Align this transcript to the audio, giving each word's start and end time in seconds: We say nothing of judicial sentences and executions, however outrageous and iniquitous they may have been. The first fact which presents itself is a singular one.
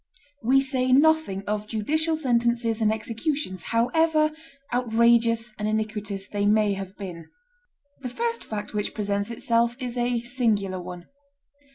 We 0.41 0.61
say 0.61 0.91
nothing 0.91 1.43
of 1.45 1.67
judicial 1.67 2.15
sentences 2.15 2.81
and 2.81 2.91
executions, 2.91 3.61
however 3.61 4.31
outrageous 4.73 5.53
and 5.59 5.67
iniquitous 5.67 6.27
they 6.27 6.47
may 6.47 6.73
have 6.73 6.97
been. 6.97 7.29
The 8.01 8.09
first 8.09 8.43
fact 8.43 8.73
which 8.73 8.95
presents 8.95 9.29
itself 9.29 9.75
is 9.79 9.99
a 9.99 10.21
singular 10.23 10.81
one. 10.81 11.05